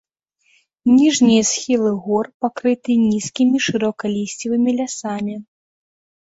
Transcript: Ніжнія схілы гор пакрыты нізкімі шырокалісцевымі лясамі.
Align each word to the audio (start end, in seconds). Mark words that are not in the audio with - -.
Ніжнія 0.99 1.43
схілы 1.49 1.91
гор 2.05 2.25
пакрыты 2.45 2.91
нізкімі 3.11 3.57
шырокалісцевымі 3.67 4.71
лясамі. 4.81 5.35